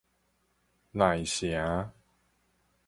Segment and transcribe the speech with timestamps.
[0.93, 1.93] 荔城